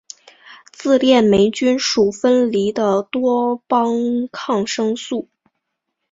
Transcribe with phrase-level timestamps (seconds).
[0.71, 5.29] 自链霉菌属分离的多肽抗生素。